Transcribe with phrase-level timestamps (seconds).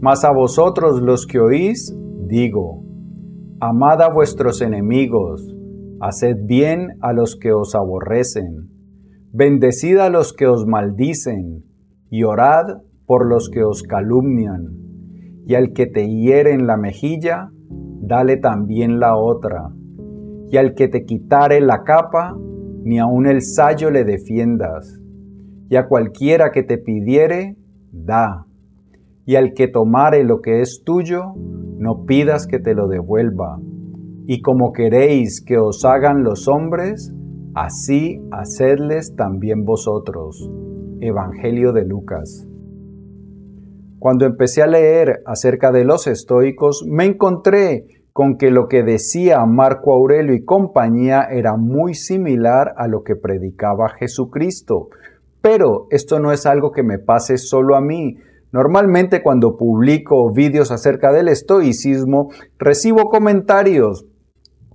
[0.00, 2.84] Mas a vosotros los que oís, digo,
[3.60, 5.56] amad a vuestros enemigos,
[6.00, 8.68] haced bien a los que os aborrecen,
[9.32, 11.64] bendecid a los que os maldicen,
[12.10, 14.76] y orad por los que os calumnian,
[15.46, 17.48] y al que te hiere en la mejilla,
[18.00, 19.70] dale también la otra,
[20.50, 22.36] y al que te quitare la capa,
[22.84, 25.00] ni aun el sayo le defiendas,
[25.70, 27.56] y a cualquiera que te pidiere,
[27.90, 28.46] da
[29.26, 31.34] y al que tomare lo que es tuyo,
[31.78, 33.58] no pidas que te lo devuelva.
[34.24, 37.12] Y como queréis que os hagan los hombres,
[37.54, 40.48] así hacedles también vosotros.
[41.00, 42.48] Evangelio de Lucas.
[43.98, 49.44] Cuando empecé a leer acerca de los estoicos, me encontré con que lo que decía
[49.44, 54.88] Marco Aurelio y compañía era muy similar a lo que predicaba Jesucristo.
[55.42, 58.16] Pero esto no es algo que me pase solo a mí,
[58.52, 64.06] Normalmente cuando publico vídeos acerca del estoicismo, recibo comentarios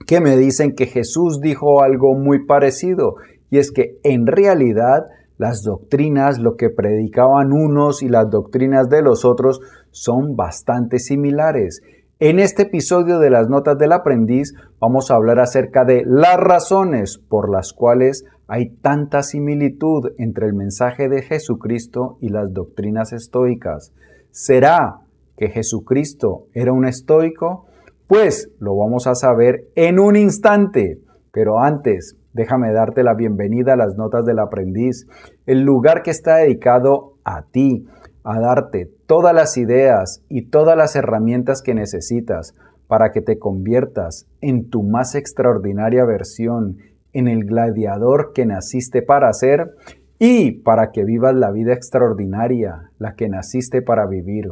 [0.06, 3.16] que me dicen que Jesús dijo algo muy parecido,
[3.50, 9.02] y es que en realidad las doctrinas, lo que predicaban unos y las doctrinas de
[9.02, 11.82] los otros son bastante similares.
[12.24, 17.18] En este episodio de las Notas del Aprendiz vamos a hablar acerca de las razones
[17.18, 23.92] por las cuales hay tanta similitud entre el mensaje de Jesucristo y las doctrinas estoicas.
[24.30, 25.00] ¿Será
[25.36, 27.66] que Jesucristo era un estoico?
[28.06, 31.00] Pues lo vamos a saber en un instante.
[31.32, 35.08] Pero antes, déjame darte la bienvenida a las Notas del Aprendiz,
[35.48, 37.88] el lugar que está dedicado a ti
[38.24, 42.56] a darte todas las ideas y todas las herramientas que necesitas
[42.88, 46.78] para que te conviertas en tu más extraordinaria versión,
[47.14, 49.72] en el gladiador que naciste para ser
[50.20, 54.52] y para que vivas la vida extraordinaria, la que naciste para vivir.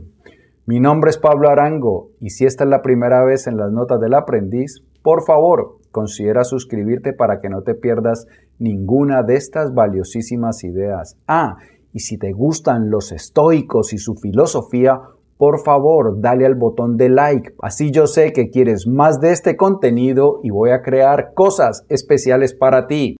[0.66, 4.00] Mi nombre es Pablo Arango y si esta es la primera vez en las notas
[4.00, 8.28] del aprendiz, por favor, considera suscribirte para que no te pierdas
[8.58, 11.18] ninguna de estas valiosísimas ideas.
[11.28, 11.58] Ah,
[11.94, 15.02] y si te gustan los estoicos y su filosofía,
[15.38, 17.54] por favor, dale al botón de like.
[17.62, 22.54] Así yo sé que quieres más de este contenido y voy a crear cosas especiales
[22.54, 23.16] para ti.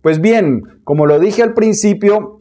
[0.00, 2.40] Pues bien, como lo dije al principio,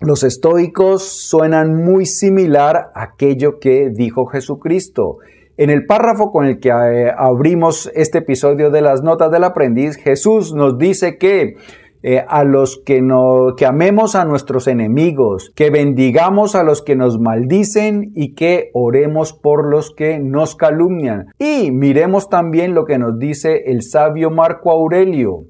[0.00, 5.18] los estoicos suenan muy similar a aquello que dijo Jesucristo.
[5.56, 9.96] En el párrafo con el que eh, abrimos este episodio de las notas del aprendiz,
[9.96, 11.54] Jesús nos dice que
[12.02, 16.96] eh, a los que, no, que amemos a nuestros enemigos, que bendigamos a los que
[16.96, 21.26] nos maldicen y que oremos por los que nos calumnian.
[21.38, 25.44] Y miremos también lo que nos dice el sabio Marco Aurelio.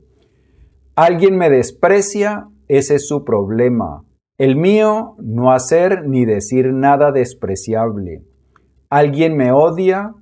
[0.95, 4.03] Alguien me desprecia, ese es su problema.
[4.39, 8.23] El mío, no hacer ni decir nada despreciable.
[8.89, 10.13] Alguien me odia,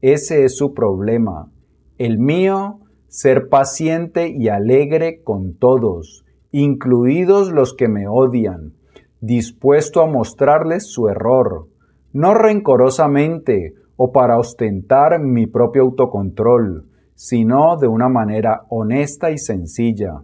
[0.00, 1.50] ese es su problema.
[1.98, 2.80] El mío,
[3.12, 8.72] ser paciente y alegre con todos, incluidos los que me odian,
[9.20, 11.68] dispuesto a mostrarles su error,
[12.14, 20.22] no rencorosamente o para ostentar mi propio autocontrol, sino de una manera honesta y sencilla.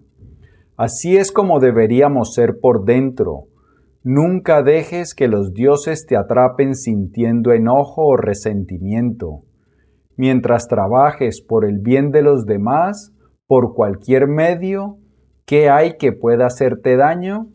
[0.78, 3.48] Así es como deberíamos ser por dentro.
[4.02, 9.42] Nunca dejes que los dioses te atrapen sintiendo enojo o resentimiento
[10.18, 13.14] mientras trabajes por el bien de los demás,
[13.46, 14.98] por cualquier medio,
[15.46, 17.46] ¿qué hay que pueda hacerte daño?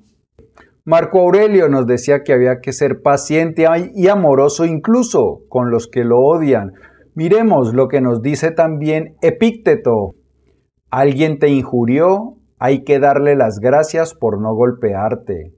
[0.85, 6.03] Marco Aurelio nos decía que había que ser paciente y amoroso incluso con los que
[6.03, 6.71] lo odian.
[7.15, 10.15] Miremos lo que nos dice también Epícteto.
[10.89, 15.53] Alguien te injurió, hay que darle las gracias por no golpearte.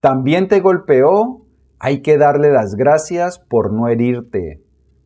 [0.00, 1.46] También te golpeó,
[1.78, 4.62] hay que darle las gracias por no herirte.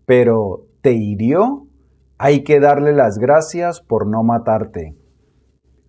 [0.06, 1.66] Pero te hirió,
[2.18, 4.94] hay que darle las gracias por no matarte.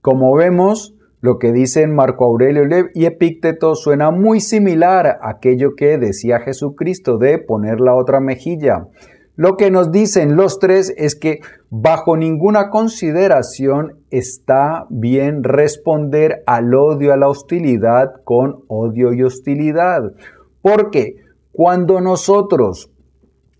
[0.01, 5.97] Como vemos, lo que dicen Marco Aurelio y Epícteto suena muy similar a aquello que
[5.97, 8.87] decía Jesucristo de poner la otra mejilla.
[9.35, 11.39] Lo que nos dicen los tres es que
[11.69, 20.01] bajo ninguna consideración está bien responder al odio, a la hostilidad con odio y hostilidad.
[20.61, 21.15] Porque
[21.51, 22.92] cuando nosotros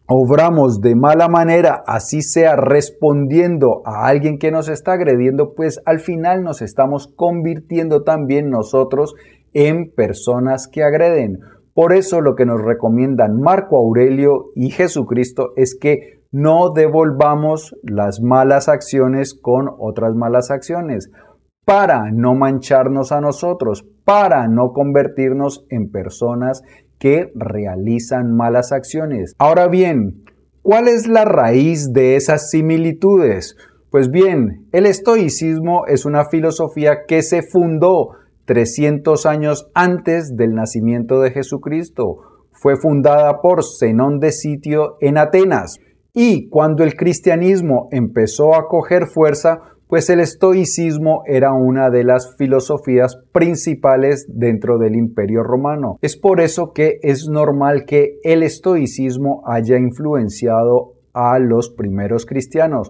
[0.07, 5.99] obramos de mala manera, así sea respondiendo a alguien que nos está agrediendo, pues al
[5.99, 9.15] final nos estamos convirtiendo también nosotros
[9.53, 11.39] en personas que agreden.
[11.73, 18.21] Por eso lo que nos recomiendan Marco Aurelio y Jesucristo es que no devolvamos las
[18.21, 21.11] malas acciones con otras malas acciones
[21.65, 26.61] para no mancharnos a nosotros, para no convertirnos en personas
[27.03, 29.33] que realizan malas acciones.
[29.37, 30.23] Ahora bien,
[30.61, 33.57] ¿cuál es la raíz de esas similitudes?
[33.89, 38.11] Pues bien, el estoicismo es una filosofía que se fundó
[38.45, 42.19] 300 años antes del nacimiento de Jesucristo.
[42.53, 45.79] Fue fundada por Zenón de Sitio en Atenas.
[46.13, 52.35] Y cuando el cristianismo empezó a coger fuerza, pues el estoicismo era una de las
[52.35, 55.99] filosofías principales dentro del imperio romano.
[56.01, 62.89] Es por eso que es normal que el estoicismo haya influenciado a los primeros cristianos.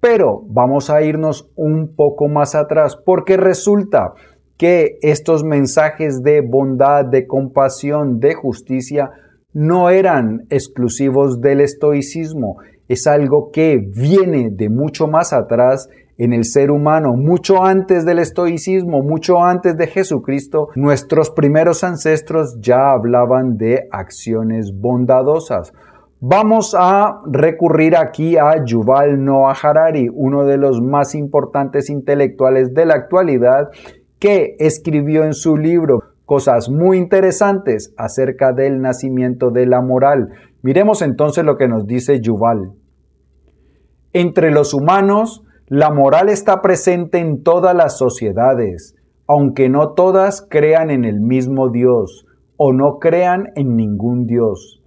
[0.00, 4.14] Pero vamos a irnos un poco más atrás porque resulta
[4.56, 9.10] que estos mensajes de bondad, de compasión, de justicia,
[9.52, 12.56] no eran exclusivos del estoicismo,
[12.88, 18.18] es algo que viene de mucho más atrás en el ser humano, mucho antes del
[18.18, 25.72] estoicismo, mucho antes de Jesucristo, nuestros primeros ancestros ya hablaban de acciones bondadosas.
[26.20, 32.86] Vamos a recurrir aquí a Yuval Noah Harari, uno de los más importantes intelectuales de
[32.86, 33.68] la actualidad,
[34.18, 40.30] que escribió en su libro cosas muy interesantes acerca del nacimiento de la moral.
[40.62, 42.72] Miremos entonces lo que nos dice Yuval.
[44.12, 48.96] Entre los humanos, la moral está presente en todas las sociedades,
[49.26, 52.26] aunque no todas crean en el mismo Dios
[52.56, 54.82] o no crean en ningún Dios.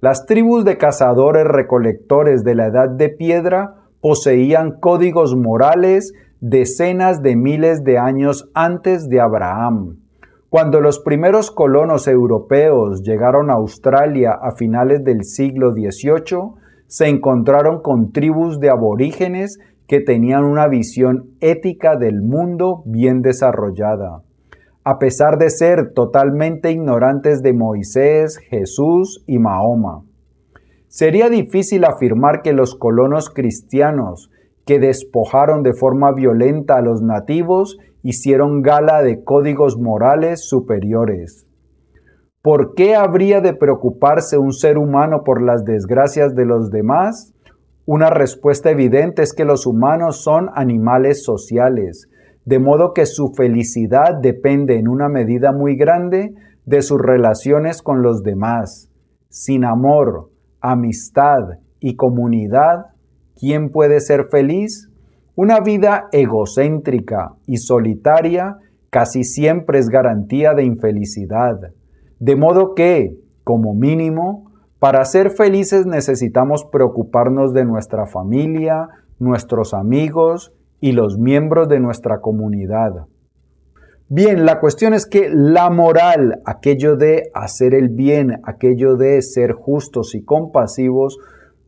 [0.00, 7.36] Las tribus de cazadores recolectores de la edad de piedra poseían códigos morales decenas de
[7.36, 10.01] miles de años antes de Abraham.
[10.52, 17.80] Cuando los primeros colonos europeos llegaron a Australia a finales del siglo XVIII, se encontraron
[17.80, 19.58] con tribus de aborígenes
[19.88, 24.24] que tenían una visión ética del mundo bien desarrollada.
[24.84, 30.02] A pesar de ser totalmente ignorantes de Moisés, Jesús y Mahoma.
[30.86, 34.30] Sería difícil afirmar que los colonos cristianos
[34.66, 41.46] que despojaron de forma violenta a los nativos, hicieron gala de códigos morales superiores.
[42.42, 47.32] ¿Por qué habría de preocuparse un ser humano por las desgracias de los demás?
[47.86, 52.08] Una respuesta evidente es que los humanos son animales sociales,
[52.44, 56.34] de modo que su felicidad depende en una medida muy grande
[56.64, 58.90] de sus relaciones con los demás.
[59.28, 62.92] Sin amor, amistad y comunidad,
[63.42, 64.88] ¿Quién puede ser feliz?
[65.34, 68.58] Una vida egocéntrica y solitaria
[68.90, 71.58] casi siempre es garantía de infelicidad.
[72.18, 78.88] De modo que, como mínimo, para ser felices necesitamos preocuparnos de nuestra familia,
[79.18, 83.06] nuestros amigos y los miembros de nuestra comunidad.
[84.08, 89.52] Bien, la cuestión es que la moral, aquello de hacer el bien, aquello de ser
[89.52, 91.16] justos y compasivos,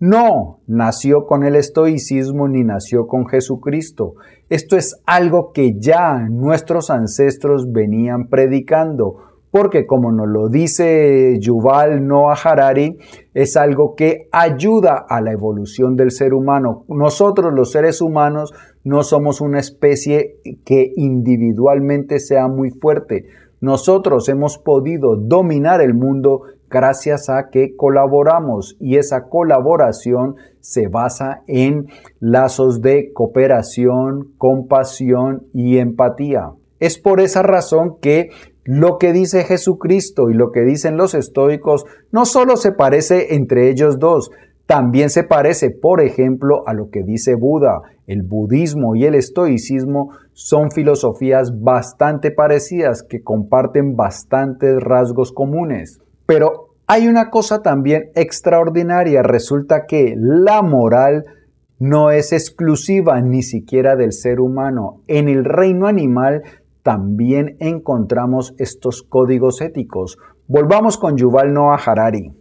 [0.04, 4.16] no nació con el estoicismo ni nació con Jesucristo.
[4.50, 9.16] Esto es algo que ya nuestros ancestros venían predicando,
[9.50, 12.98] porque como nos lo dice Yuval Noah Harari,
[13.32, 16.84] es algo que ayuda a la evolución del ser humano.
[16.88, 18.52] Nosotros los seres humanos
[18.84, 20.36] no somos una especie
[20.66, 23.24] que individualmente sea muy fuerte.
[23.62, 26.42] Nosotros hemos podido dominar el mundo
[26.74, 31.86] gracias a que colaboramos y esa colaboración se basa en
[32.18, 36.50] lazos de cooperación, compasión y empatía.
[36.80, 38.30] Es por esa razón que
[38.64, 43.70] lo que dice Jesucristo y lo que dicen los estoicos no solo se parece entre
[43.70, 44.32] ellos dos,
[44.66, 47.82] también se parece, por ejemplo, a lo que dice Buda.
[48.06, 56.00] El budismo y el estoicismo son filosofías bastante parecidas que comparten bastantes rasgos comunes.
[56.26, 59.22] Pero hay una cosa también extraordinaria.
[59.22, 61.24] Resulta que la moral
[61.78, 65.02] no es exclusiva ni siquiera del ser humano.
[65.06, 66.42] En el reino animal
[66.82, 70.18] también encontramos estos códigos éticos.
[70.46, 72.32] Volvamos con Yuval Noah Harari.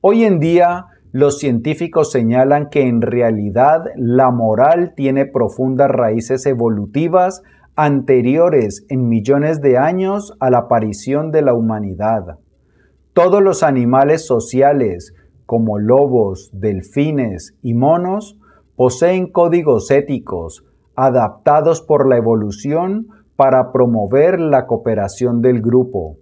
[0.00, 7.42] Hoy en día, los científicos señalan que en realidad la moral tiene profundas raíces evolutivas
[7.76, 12.38] anteriores en millones de años a la aparición de la humanidad.
[13.18, 15.12] Todos los animales sociales,
[15.44, 18.38] como lobos, delfines y monos,
[18.76, 26.18] poseen códigos éticos adaptados por la evolución para promover la cooperación del grupo.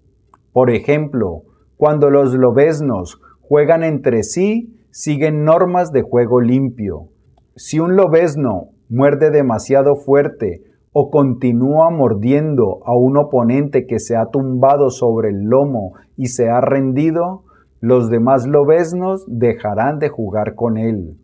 [0.54, 1.42] Por ejemplo,
[1.76, 7.10] cuando los lobesnos juegan entre sí, siguen normas de juego limpio.
[7.56, 10.62] Si un lobesno muerde demasiado fuerte
[10.98, 16.48] o continúa mordiendo a un oponente que se ha tumbado sobre el lomo y se
[16.48, 17.44] ha rendido,
[17.80, 21.18] los demás lobesnos dejarán de jugar con él.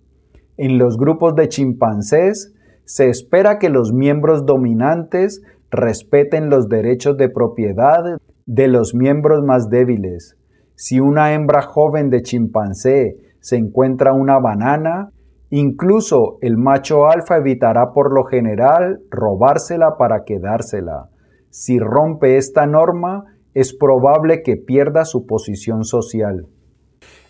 [0.59, 2.52] En los grupos de chimpancés
[2.85, 9.71] se espera que los miembros dominantes respeten los derechos de propiedad de los miembros más
[9.71, 10.37] débiles.
[10.75, 15.12] Si una hembra joven de chimpancé se encuentra una banana,
[15.52, 21.11] incluso el macho alfa evitará por lo general robársela para quedársela.
[21.50, 26.47] Si rompe esta norma, es probable que pierda su posición social.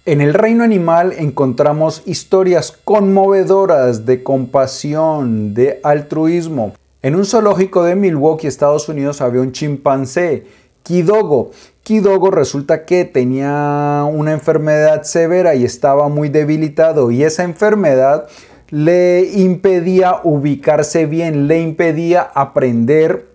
[0.05, 6.75] En el reino animal encontramos historias conmovedoras de compasión, de altruismo.
[7.03, 10.47] En un zoológico de Milwaukee, Estados Unidos, había un chimpancé,
[10.85, 11.51] Kidogo.
[11.83, 18.29] Kidogo resulta que tenía una enfermedad severa y estaba muy debilitado y esa enfermedad
[18.71, 23.33] le impedía ubicarse bien, le impedía aprender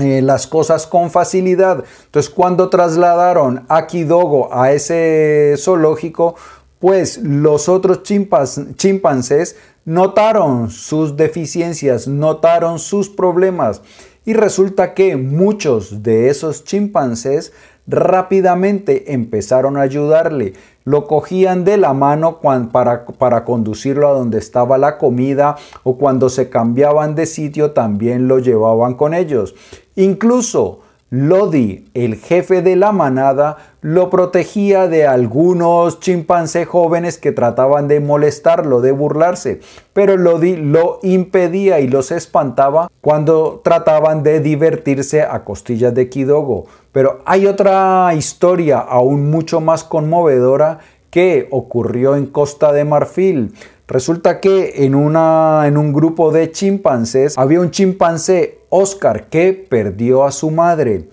[0.00, 1.84] eh, las cosas con facilidad.
[2.06, 6.36] Entonces, cuando trasladaron a Kidogo a ese zoológico,
[6.78, 13.82] pues los otros chimpancés notaron sus deficiencias, notaron sus problemas.
[14.24, 17.52] Y resulta que muchos de esos chimpancés
[17.86, 20.54] rápidamente empezaron a ayudarle.
[20.84, 26.28] Lo cogían de la mano para, para, conducirlo a donde estaba la comida o cuando
[26.28, 29.54] se cambiaban de sitio también lo llevaban con ellos.
[29.94, 30.80] Incluso
[31.14, 38.00] Lodi, el jefe de la manada, lo protegía de algunos chimpancés jóvenes que trataban de
[38.00, 39.60] molestarlo, de burlarse,
[39.92, 46.64] pero Lodi lo impedía y los espantaba cuando trataban de divertirse a costillas de Kidogo.
[46.92, 50.78] Pero hay otra historia aún mucho más conmovedora
[51.10, 53.52] que ocurrió en Costa de Marfil.
[53.88, 60.24] Resulta que en, una, en un grupo de chimpancés había un chimpancé, Oscar, que perdió
[60.24, 61.08] a su madre.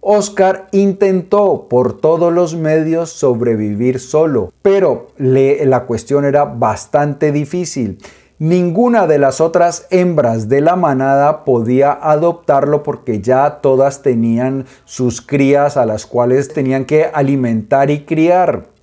[0.00, 7.98] Oscar intentó por todos los medios sobrevivir solo, pero la cuestión era bastante difícil.
[8.38, 15.22] Ninguna de las otras hembras de la manada podía adoptarlo porque ya todas tenían sus
[15.22, 18.73] crías a las cuales tenían que alimentar y criar.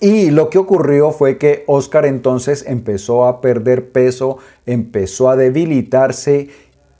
[0.00, 6.48] Y lo que ocurrió fue que Oscar entonces empezó a perder peso, empezó a debilitarse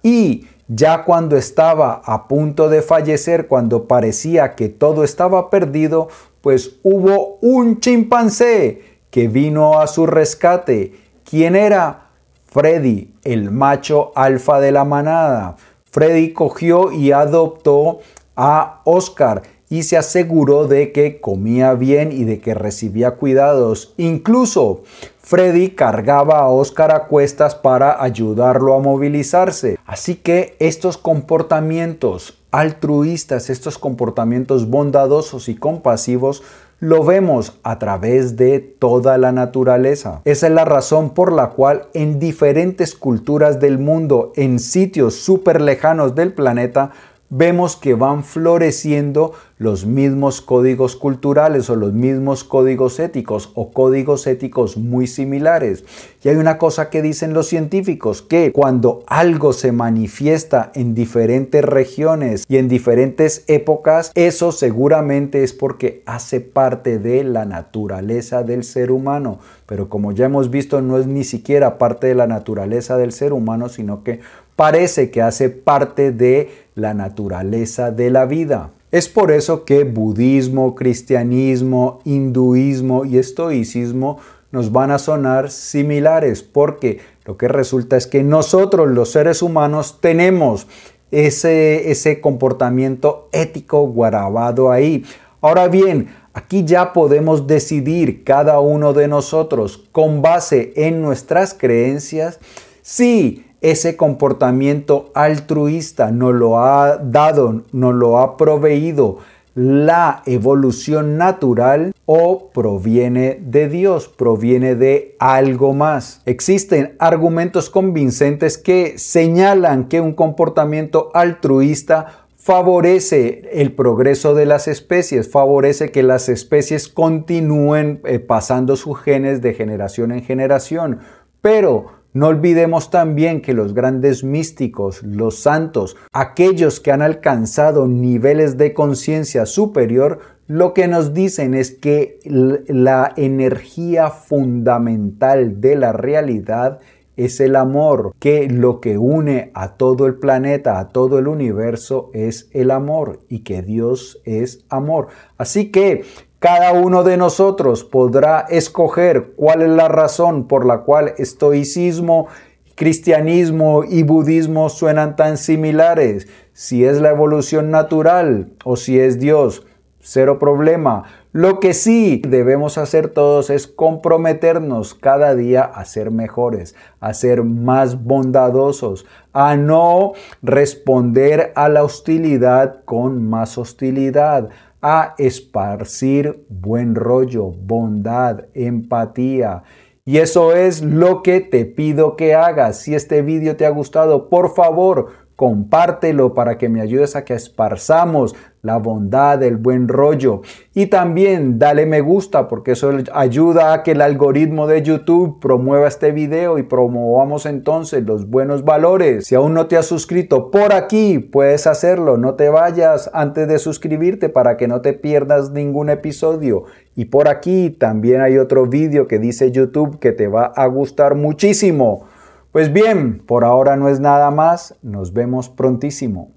[0.02, 6.09] y ya cuando estaba a punto de fallecer, cuando parecía que todo estaba perdido,
[6.40, 10.92] pues hubo un chimpancé que vino a su rescate.
[11.25, 12.11] ¿Quién era?
[12.47, 15.57] Freddy, el macho alfa de la manada.
[15.90, 18.00] Freddy cogió y adoptó
[18.37, 23.94] a Oscar y se aseguró de que comía bien y de que recibía cuidados.
[23.96, 24.82] Incluso
[25.20, 29.78] Freddy cargaba a Oscar a cuestas para ayudarlo a movilizarse.
[29.84, 36.42] Así que estos comportamientos altruistas, estos comportamientos bondadosos y compasivos,
[36.80, 40.22] lo vemos a través de toda la naturaleza.
[40.25, 45.60] Esa es la razón por la cual en diferentes culturas del mundo, en sitios súper
[45.60, 46.92] lejanos del planeta,
[47.30, 54.26] vemos que van floreciendo los mismos códigos culturales o los mismos códigos éticos o códigos
[54.26, 55.85] éticos muy similares.
[56.23, 61.64] Y hay una cosa que dicen los científicos, que cuando algo se manifiesta en diferentes
[61.64, 68.62] regiones y en diferentes épocas, eso seguramente es porque hace parte de la naturaleza del
[68.64, 69.40] ser humano.
[69.66, 73.32] Pero como ya hemos visto, no es ni siquiera parte de la naturaleza del ser
[73.32, 74.20] humano, sino que
[74.59, 78.73] parece que hace parte de la naturaleza de la vida.
[78.91, 84.19] Es por eso que budismo, cristianismo, hinduismo y estoicismo
[84.50, 90.00] nos van a sonar similares, porque lo que resulta es que nosotros los seres humanos
[90.00, 90.67] tenemos
[91.12, 95.05] ese, ese comportamiento ético guardado ahí.
[95.41, 102.41] Ahora bien, aquí ya podemos decidir cada uno de nosotros con base en nuestras creencias
[102.83, 109.19] si ese comportamiento altruista nos lo ha dado, nos lo ha proveído
[109.55, 116.23] la evolución natural o proviene de Dios, proviene de algo más.
[116.27, 125.29] Existen argumentos convincentes que señalan que un comportamiento altruista favorece el progreso de las especies,
[125.29, 131.00] favorece que las especies continúen eh, pasando sus genes de generación en generación,
[131.43, 138.57] pero no olvidemos también que los grandes místicos, los santos, aquellos que han alcanzado niveles
[138.57, 146.81] de conciencia superior, lo que nos dicen es que la energía fundamental de la realidad
[147.19, 152.11] es el amor, que lo que une a todo el planeta, a todo el universo
[152.15, 155.09] es el amor y que Dios es amor.
[155.37, 156.05] Así que
[156.38, 162.28] cada uno de nosotros podrá escoger cuál es la razón por la cual estoicismo,
[162.76, 169.66] cristianismo y budismo suenan tan similares, si es la evolución natural o si es Dios.
[170.00, 171.04] Cero problema.
[171.33, 177.42] Lo que sí debemos hacer todos es comprometernos cada día a ser mejores, a ser
[177.42, 187.47] más bondadosos, a no responder a la hostilidad con más hostilidad, a esparcir buen rollo,
[187.50, 189.62] bondad, empatía.
[190.04, 192.78] Y eso es lo que te pido que hagas.
[192.78, 197.33] Si este vídeo te ha gustado, por favor, compártelo para que me ayudes a que
[197.33, 200.42] esparzamos la bondad, el buen rollo.
[200.75, 205.87] Y también dale me gusta porque eso ayuda a que el algoritmo de YouTube promueva
[205.87, 209.28] este video y promovamos entonces los buenos valores.
[209.28, 212.16] Si aún no te has suscrito por aquí, puedes hacerlo.
[212.16, 216.64] No te vayas antes de suscribirte para que no te pierdas ningún episodio.
[216.97, 221.14] Y por aquí también hay otro vídeo que dice YouTube que te va a gustar
[221.14, 222.09] muchísimo.
[222.52, 226.33] Pues bien, por ahora no es nada más, nos vemos prontísimo.